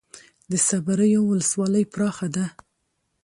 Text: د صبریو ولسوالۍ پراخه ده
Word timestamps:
د 0.51 0.53
صبریو 0.67 1.21
ولسوالۍ 1.31 1.83
پراخه 1.93 2.27
ده 2.35 2.45